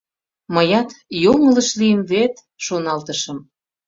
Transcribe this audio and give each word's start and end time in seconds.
Мыят 0.53 0.89
«Йоҥылыш 1.23 1.69
лийым 1.79 2.01
вет»,— 2.11 2.33
шоналтышым. 2.65 3.37